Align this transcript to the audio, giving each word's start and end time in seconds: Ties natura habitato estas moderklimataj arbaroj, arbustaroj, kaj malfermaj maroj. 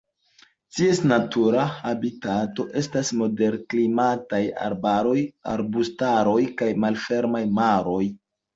Ties 0.77 1.01
natura 1.09 1.65
habitato 1.89 2.65
estas 2.81 3.13
moderklimataj 3.21 4.41
arbaroj, 4.71 5.15
arbustaroj, 5.55 6.41
kaj 6.63 6.73
malfermaj 6.87 7.47
maroj. 7.63 8.05